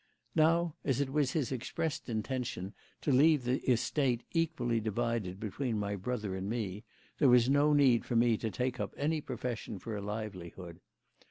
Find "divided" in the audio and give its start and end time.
4.79-5.39